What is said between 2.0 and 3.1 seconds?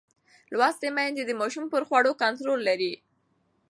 کنټرول لري.